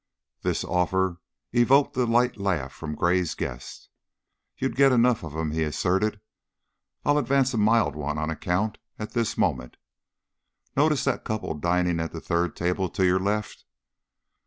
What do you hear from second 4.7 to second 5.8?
get enough of 'em," he